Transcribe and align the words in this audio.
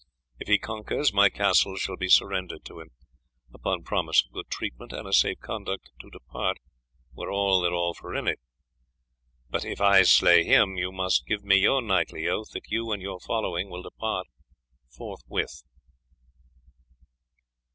If 0.39 0.47
he 0.47 0.57
conquers, 0.57 1.13
my 1.13 1.29
castle 1.29 1.75
shall 1.75 1.95
be 1.95 2.07
surrendered 2.07 2.65
to 2.65 2.79
him, 2.79 2.89
upon 3.53 3.83
promise 3.83 4.25
of 4.25 4.31
good 4.31 4.49
treatment 4.49 4.91
and 4.93 5.07
a 5.07 5.13
safe 5.13 5.37
conduct 5.41 5.91
to 6.01 6.09
depart 6.09 6.57
where 7.13 7.27
they 7.27 7.29
will 7.29 7.93
for 7.93 8.07
all 8.09 8.09
within 8.15 8.27
it; 8.27 8.39
but 9.51 9.63
if 9.63 9.79
I 9.79 10.01
slay 10.01 10.43
him, 10.43 10.75
you 10.75 10.91
must 10.91 11.27
give 11.27 11.43
me 11.43 11.57
your 11.59 11.83
knightly 11.83 12.27
oath 12.27 12.49
that 12.53 12.71
you 12.71 12.91
and 12.91 12.99
your 12.99 13.19
following 13.19 13.69
will 13.69 13.83
depart 13.83 14.25
forthwith." 14.89 15.61